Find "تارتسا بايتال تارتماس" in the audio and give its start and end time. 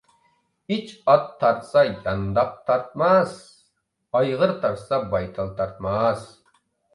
4.65-6.27